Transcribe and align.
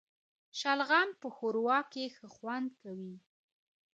شلغم 0.59 1.09
په 1.19 1.27
ښوروا 1.35 1.79
کي 1.91 2.03
ښه 2.15 2.27
خوند 2.35 2.69
کوي 2.81 3.15